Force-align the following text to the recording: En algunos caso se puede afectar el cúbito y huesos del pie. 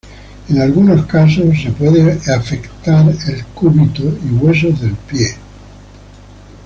En 0.49 0.59
algunos 0.59 1.05
caso 1.05 1.43
se 1.53 1.69
puede 1.69 2.11
afectar 2.35 3.05
el 3.27 3.45
cúbito 3.53 4.01
y 4.27 4.33
huesos 4.33 4.81
del 4.81 4.95
pie. 4.95 5.35